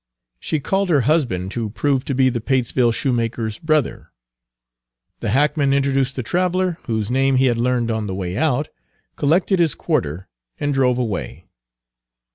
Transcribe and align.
She 0.39 0.59
called 0.59 0.89
her 0.89 1.01
husband, 1.01 1.53
who 1.53 1.69
proved 1.69 2.07
to 2.07 2.15
be 2.15 2.29
the 2.29 2.41
Patesville 2.41 2.91
shoemaker's 2.91 3.59
brother. 3.59 4.11
The 5.19 5.29
hackman 5.29 5.73
introduced 5.73 6.15
the 6.15 6.23
traveler, 6.23 6.79
whose 6.85 7.11
name 7.11 7.35
he 7.35 7.45
had 7.45 7.59
learned 7.59 7.91
on 7.91 8.07
the 8.07 8.15
way 8.15 8.35
out, 8.35 8.69
collected 9.15 9.59
his 9.59 9.75
quarter, 9.75 10.27
and 10.59 10.73
drove 10.73 10.97
away. 10.97 11.45